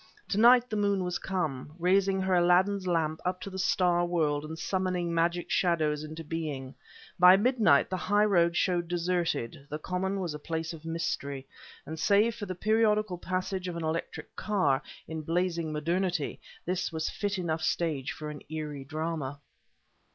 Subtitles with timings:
[0.29, 4.43] To night the moon was come, raising her Aladdin's lamp up to the star world
[4.43, 6.73] and summoning magic shadows into being.
[7.19, 11.45] By midnight the highroad showed deserted, the common was a place of mystery;
[11.85, 17.07] and save for the periodical passage of an electric car, in blazing modernity, this was
[17.07, 19.39] a fit enough stage for an eerie drama.